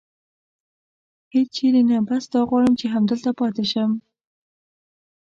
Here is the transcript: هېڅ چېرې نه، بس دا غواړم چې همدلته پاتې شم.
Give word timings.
هېڅ 1.33 1.47
چېرې 1.57 1.81
نه، 1.89 1.97
بس 2.07 2.23
دا 2.33 2.41
غواړم 2.49 2.73
چې 2.79 2.85
همدلته 2.95 3.29
پاتې 3.39 3.65
شم. 3.71 3.91